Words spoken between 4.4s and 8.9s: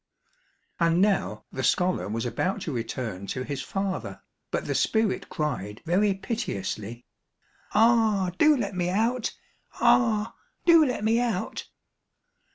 but the spirit cried very piteously, "Ah, do let me